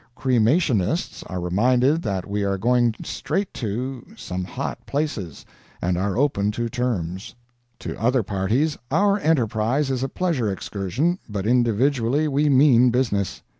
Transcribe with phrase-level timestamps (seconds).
[0.17, 5.45] Cremationists are reminded that we are going straight to some hot places
[5.79, 7.35] and are open to terms.
[7.81, 13.43] To other parties our enterprise is a pleasure excursion, but individually we mean business.